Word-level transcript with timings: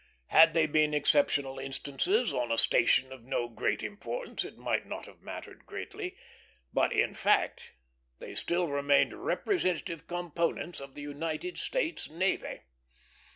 Had 0.29 0.55
they 0.55 0.65
been 0.65 0.95
exceptional 0.95 1.59
instances, 1.59 2.33
on 2.33 2.51
a 2.51 2.57
station 2.57 3.13
of 3.13 3.23
no 3.23 3.47
great 3.47 3.83
importance, 3.83 4.43
it 4.43 4.57
might 4.57 4.87
not 4.87 5.05
have 5.05 5.21
mattered 5.21 5.67
greatly; 5.67 6.17
but 6.73 6.91
in 6.91 7.13
fact 7.13 7.73
they 8.17 8.33
still 8.33 8.67
remained 8.67 9.13
representative 9.13 10.07
components 10.07 10.79
of 10.79 10.95
the 10.95 11.03
United 11.03 11.59
States 11.59 12.09
navy. 12.09 12.61